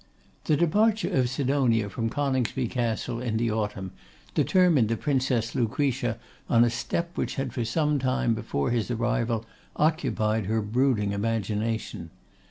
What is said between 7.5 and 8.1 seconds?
for some